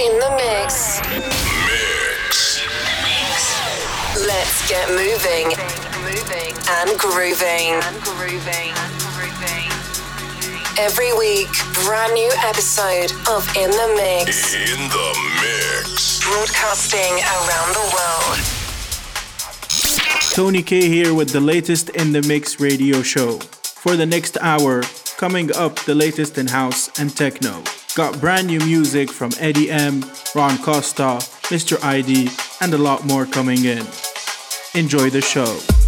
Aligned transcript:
In 0.00 0.18
the 0.18 0.30
mix. 0.36 1.00
Mix. 1.68 2.64
Let's 4.26 4.66
get 4.66 4.88
moving. 4.88 5.52
Moving 6.00 6.56
and 6.80 6.98
grooving. 6.98 7.76
And 7.76 8.00
grooving. 8.02 8.72
Every 10.78 11.12
week, 11.12 11.48
brand 11.84 12.14
new 12.14 12.30
episode 12.38 13.12
of 13.28 13.46
In 13.54 13.70
the 13.70 13.92
Mix. 13.96 14.54
In 14.54 14.88
the 14.88 15.12
Mix. 15.42 16.24
Broadcasting 16.24 17.12
around 17.36 17.74
the 17.74 17.84
world. 17.92 18.38
Tony 20.32 20.62
Kay 20.62 20.88
here 20.88 21.12
with 21.12 21.32
the 21.32 21.40
latest 21.40 21.90
In 21.90 22.12
the 22.12 22.22
Mix 22.22 22.58
radio 22.58 23.02
show. 23.02 23.40
For 23.40 23.96
the 23.96 24.06
next 24.06 24.38
hour, 24.40 24.82
coming 25.18 25.54
up 25.54 25.78
the 25.80 25.94
latest 25.94 26.38
in 26.38 26.46
house 26.46 26.88
and 26.98 27.14
techno. 27.14 27.62
Got 27.94 28.20
brand 28.20 28.46
new 28.46 28.58
music 28.60 29.10
from 29.10 29.32
Eddy 29.38 29.70
M, 29.70 30.02
Ron 30.34 30.56
Costa, 30.62 31.18
Mr. 31.52 31.82
ID, 31.84 32.30
and 32.62 32.72
a 32.72 32.78
lot 32.78 33.04
more 33.04 33.26
coming 33.26 33.66
in. 33.66 33.86
Enjoy 34.74 35.10
the 35.10 35.20
show. 35.20 35.81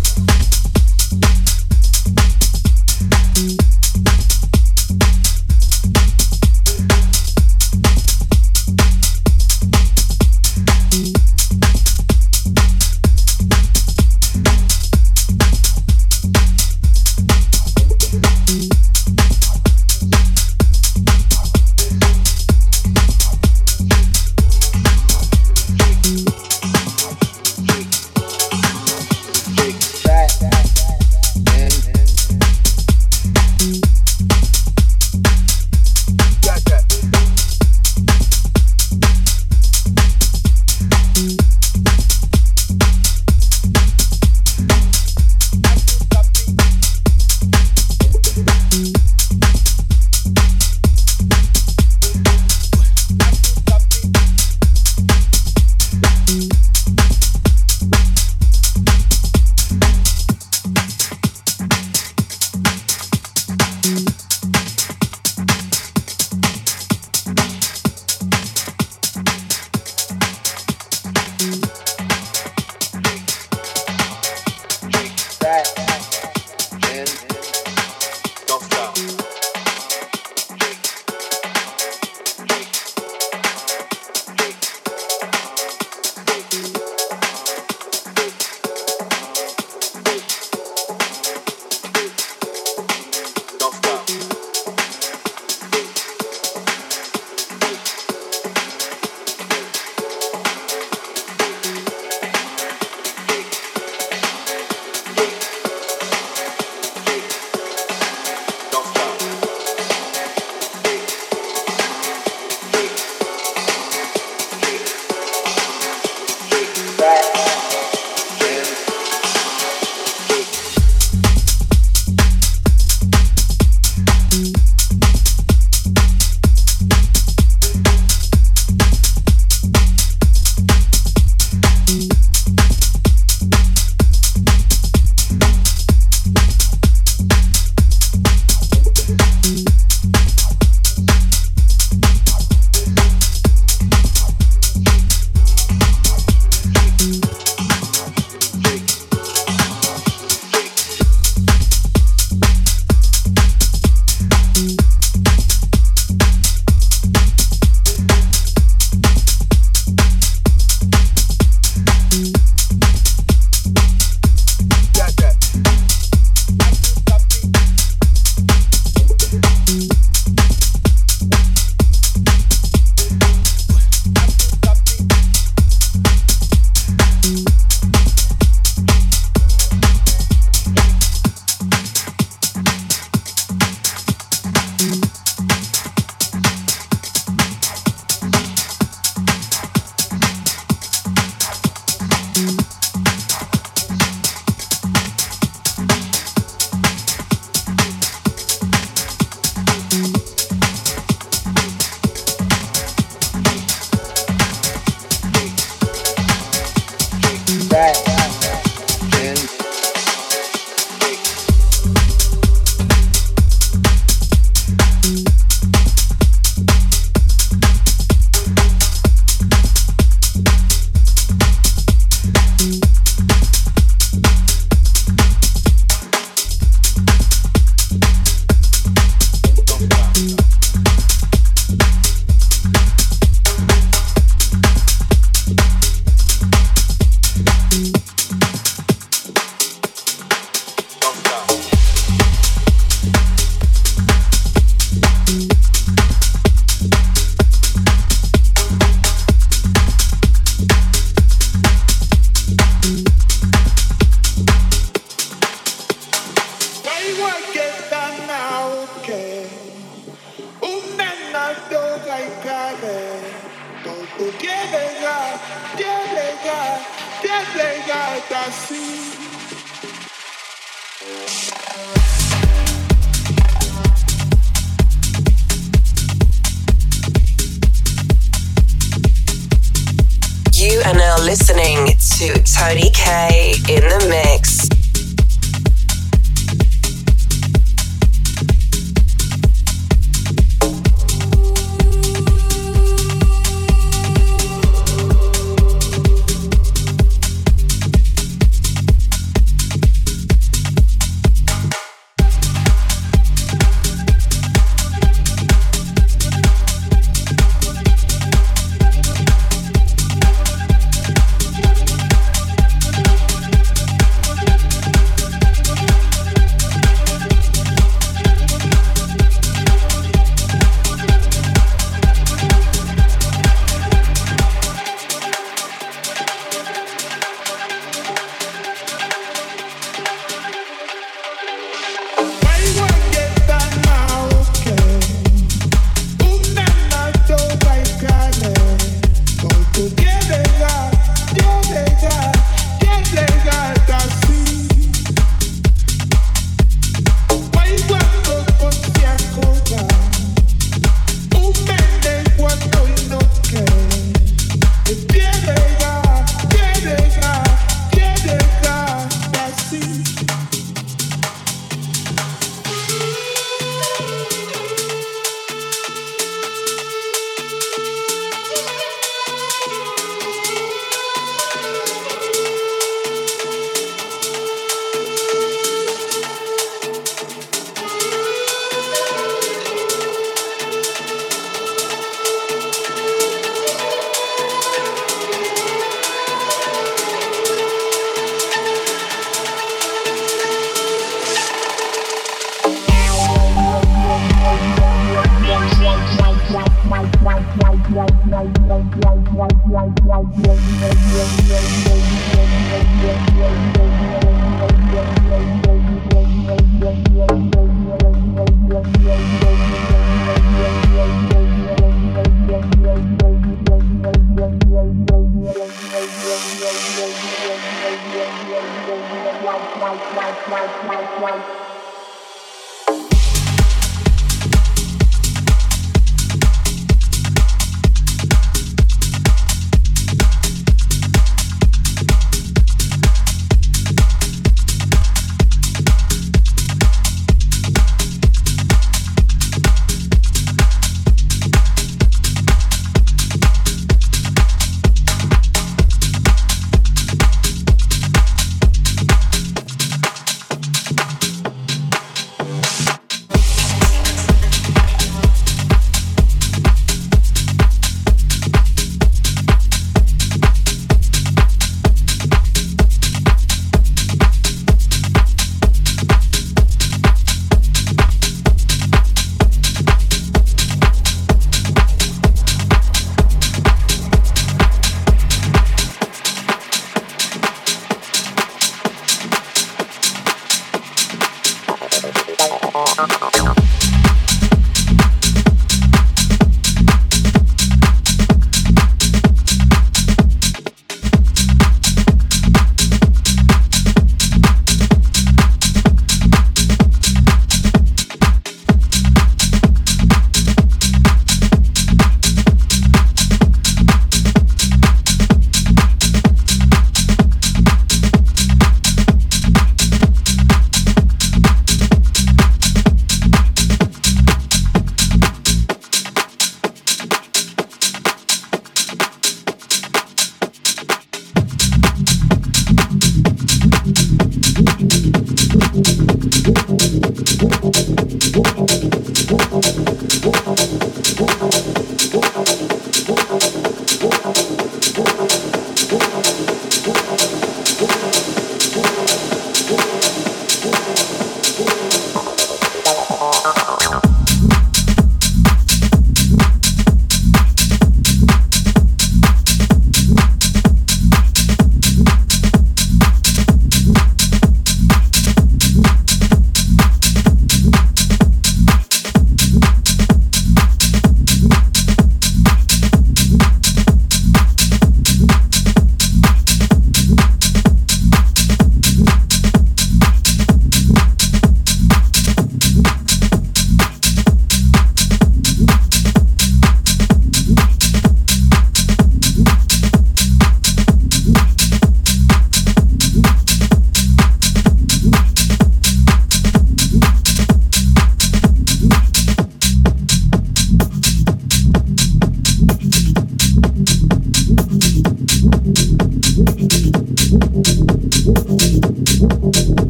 white, 420.49 420.69
white, 420.87 421.21
white. 421.21 421.64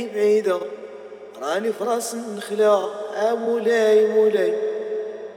بلادي 0.00 0.14
بعيدة 0.14 0.60
راني 1.42 1.72
في 1.72 1.84
راس 1.84 2.14
النخلة 2.14 2.90
مولاي 3.34 4.06
مولاي. 4.06 4.54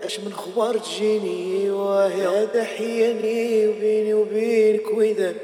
أش 0.04 0.20
من 0.20 0.34
خبر 0.34 0.78
تجيني 0.78 1.72
وهي 1.72 2.28
هذا 2.28 2.64
حياني 2.64 3.68
وبيني 3.68 4.14
وبينك 4.14 4.98
ويدان 4.98 5.36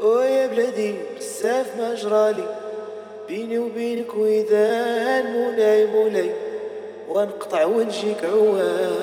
ويا 0.00 0.46
بلادي 0.46 0.94
بزاف 1.16 1.76
ما 1.78 1.94
جرالي 1.94 2.56
بيني 3.28 3.58
وبينك 3.58 4.14
ويدان 4.14 5.32
مولاي 5.32 5.86
مولاي. 5.86 6.30
ونقطع 7.08 7.64
ونجيك 7.64 8.24
عوام 8.24 8.95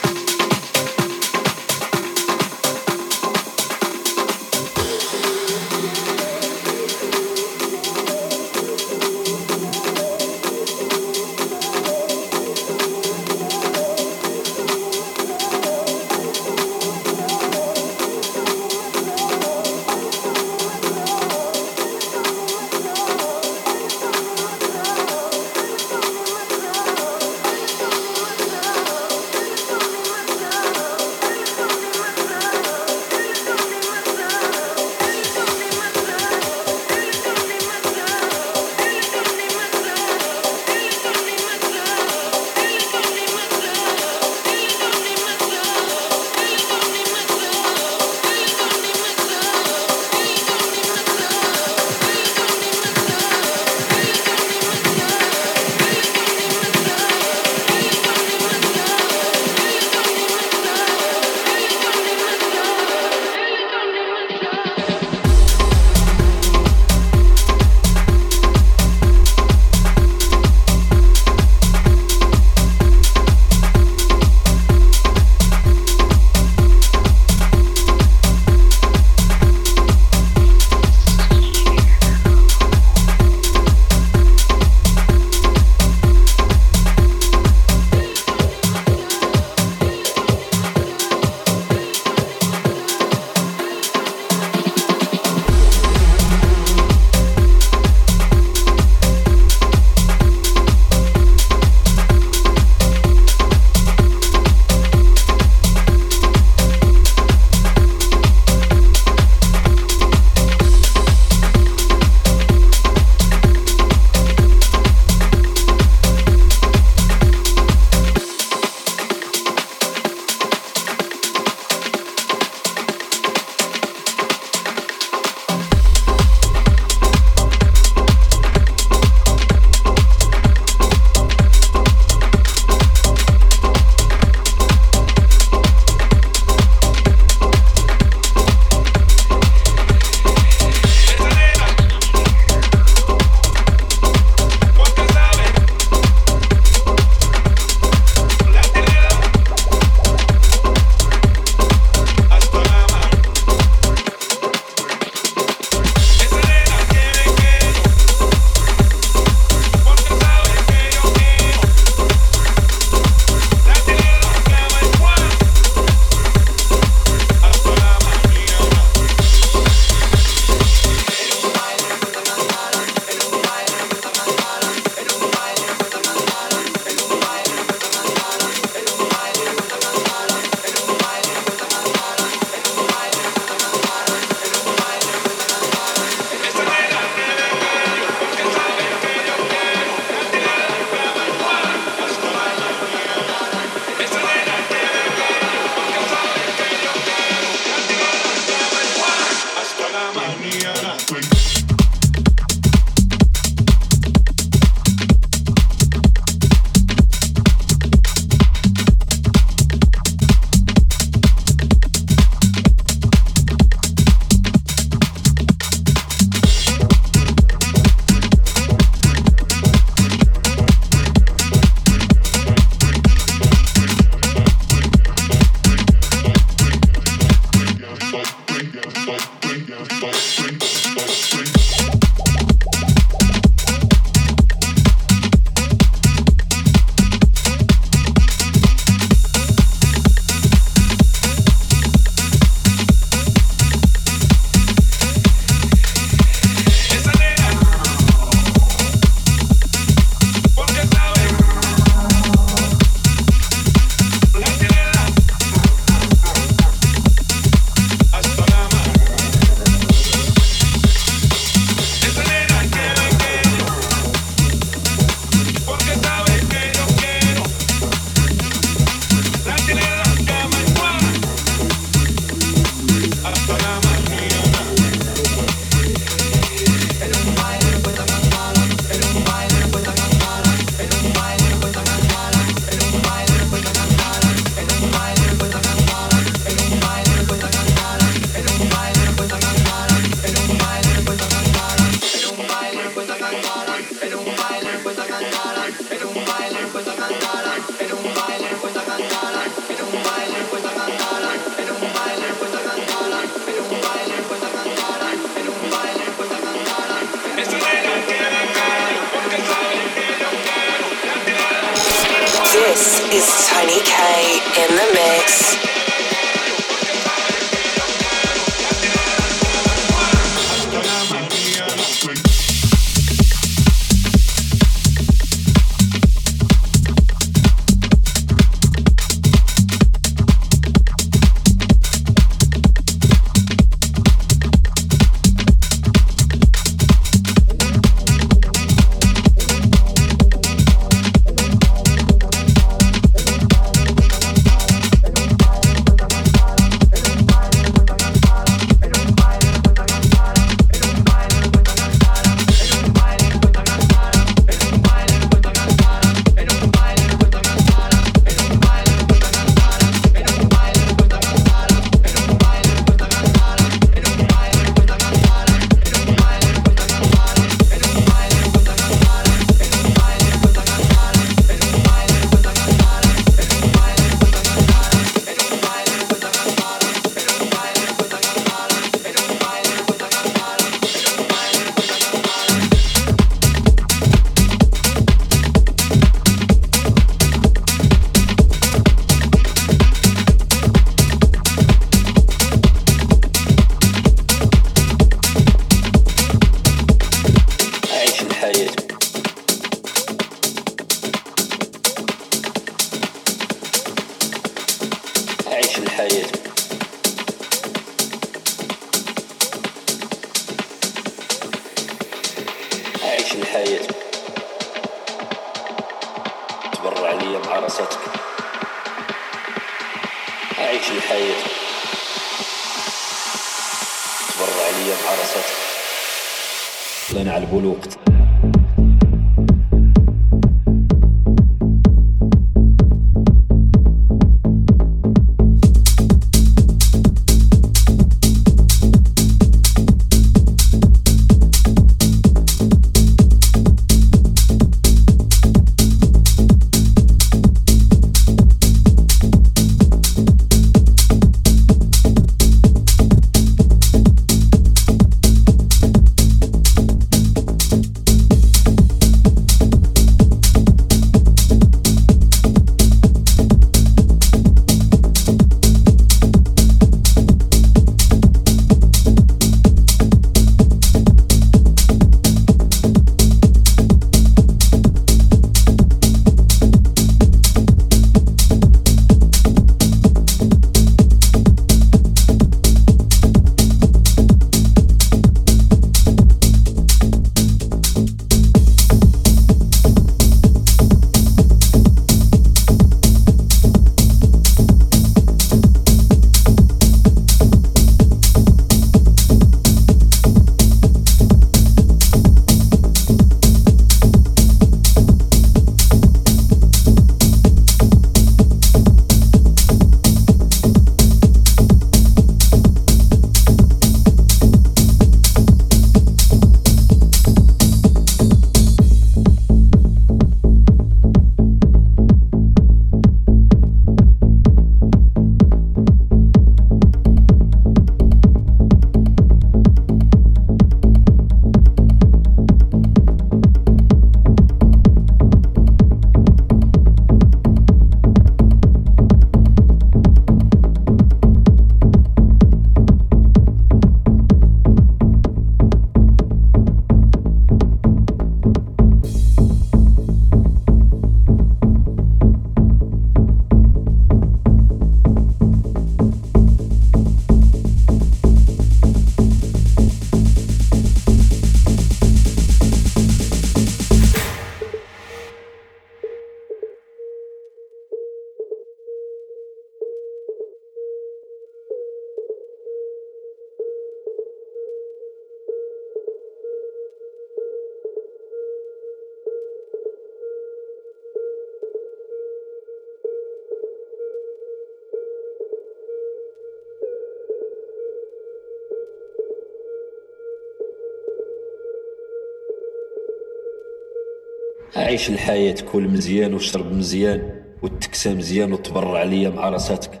عيش 594.76 595.08
الحياة 595.08 595.54
كل 595.72 595.88
مزيان 595.88 596.34
وشرب 596.34 596.72
مزيان 596.72 597.30
وتكسى 597.62 598.14
مزيان 598.14 598.52
وتبرع 598.52 598.98
عليا 598.98 599.30
مع 599.30 599.48
راساتك. 599.48 600.00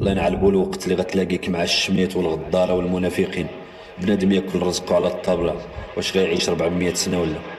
الله 0.00 0.10
ينعلبو 0.10 0.48
الوقت 0.48 0.84
اللي 0.84 0.94
غتلاقيك 0.94 1.48
مع 1.48 1.62
الشميت 1.62 2.16
والغدارة 2.16 2.74
والمنافقين. 2.74 3.46
بنادم 4.02 4.32
ياكل 4.32 4.58
رزقه 4.62 4.94
على 4.96 5.06
الطابلة. 5.06 5.56
واش 5.96 6.16
غيعيش 6.16 6.48
400 6.48 6.94
سنة 6.94 7.20
ولا؟ 7.20 7.57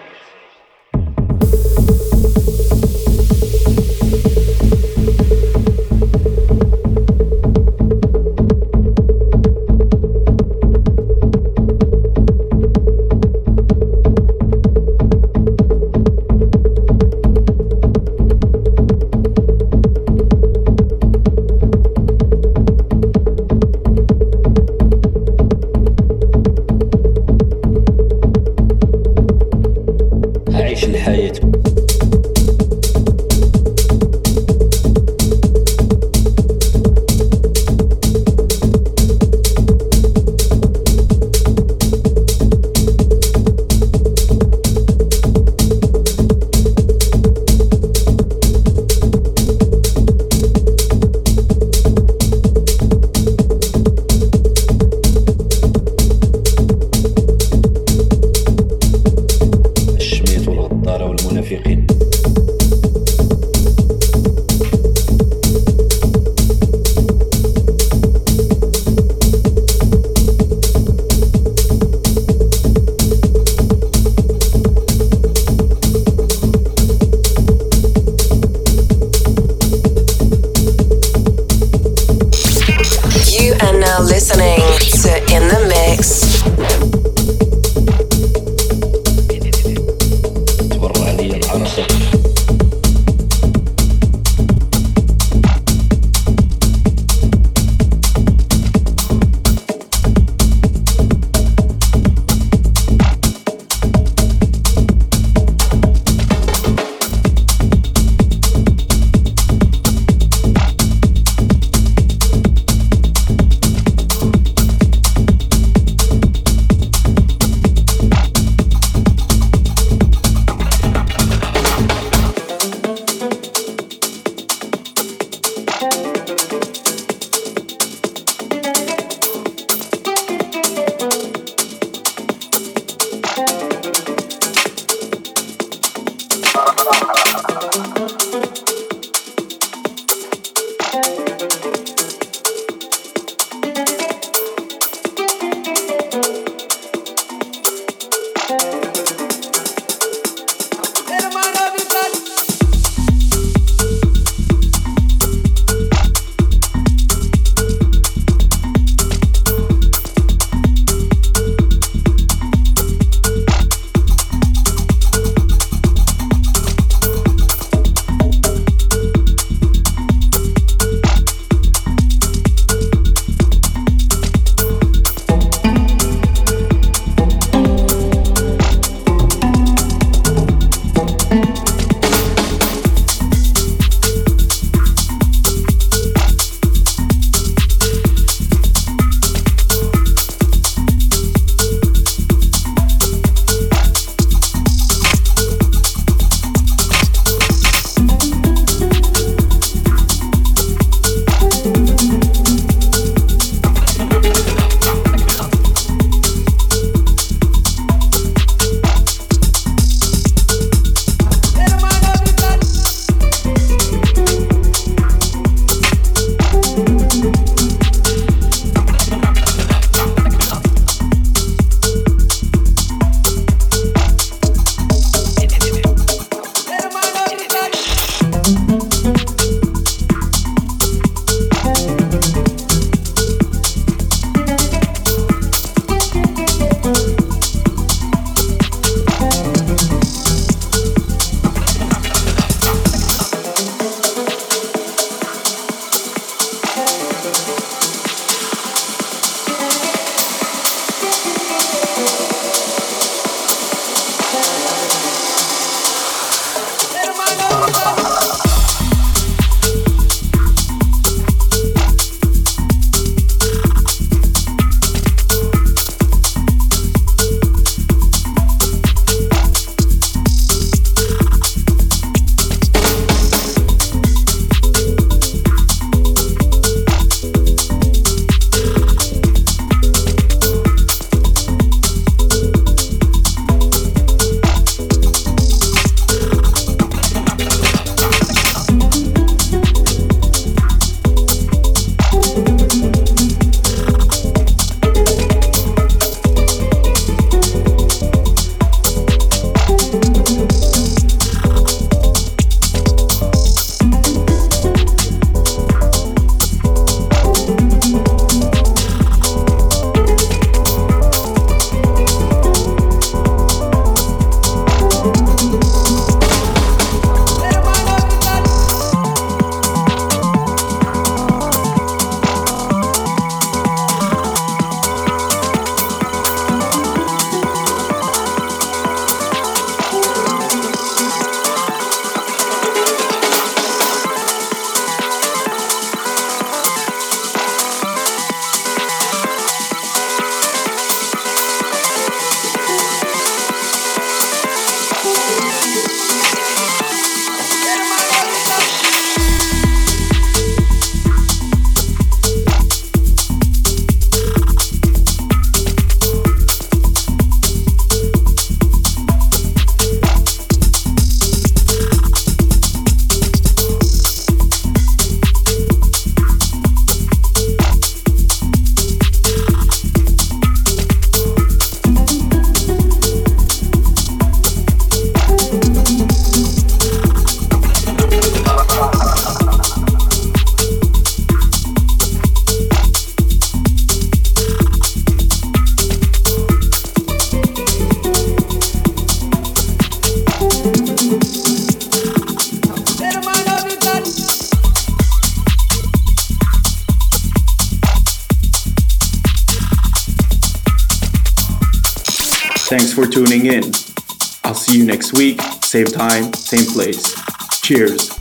Same 405.70 405.86
time, 405.86 406.34
same 406.34 406.66
place. 406.74 407.14
Cheers. 407.62 408.19